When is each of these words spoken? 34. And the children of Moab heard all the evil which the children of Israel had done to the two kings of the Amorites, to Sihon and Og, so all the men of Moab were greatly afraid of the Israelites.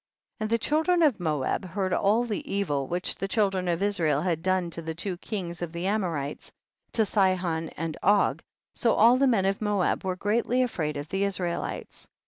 34. 0.39 0.43
And 0.43 0.49
the 0.49 0.57
children 0.63 1.03
of 1.03 1.19
Moab 1.19 1.63
heard 1.63 1.93
all 1.93 2.23
the 2.23 2.51
evil 2.51 2.87
which 2.87 3.13
the 3.17 3.27
children 3.27 3.67
of 3.67 3.83
Israel 3.83 4.19
had 4.19 4.41
done 4.41 4.71
to 4.71 4.81
the 4.81 4.95
two 4.95 5.15
kings 5.17 5.61
of 5.61 5.71
the 5.71 5.85
Amorites, 5.85 6.51
to 6.93 7.05
Sihon 7.05 7.69
and 7.77 7.95
Og, 8.01 8.41
so 8.73 8.93
all 8.95 9.17
the 9.17 9.27
men 9.27 9.45
of 9.45 9.61
Moab 9.61 10.03
were 10.03 10.15
greatly 10.15 10.63
afraid 10.63 10.97
of 10.97 11.07
the 11.09 11.23
Israelites. 11.23 12.07